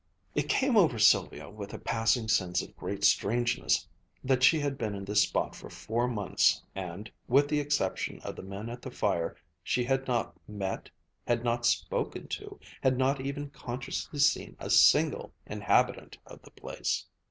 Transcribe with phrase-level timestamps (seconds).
[0.33, 3.87] It came over Sylvia with a passing sense of great strangeness
[4.23, 8.35] that she had been in this spot for four months and, with the exception of
[8.35, 10.89] the men at the fire, she had not met,
[11.27, 17.05] had not spoken to, had not even consciously seen a single inhabitant of the place.